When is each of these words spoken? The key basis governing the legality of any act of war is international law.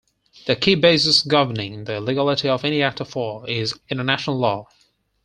The 0.47 0.55
key 0.55 0.73
basis 0.73 1.21
governing 1.21 1.83
the 1.83 2.01
legality 2.01 2.49
of 2.49 2.65
any 2.65 2.81
act 2.81 3.01
of 3.01 3.13
war 3.15 3.47
is 3.47 3.79
international 3.87 4.39
law. 4.39 4.65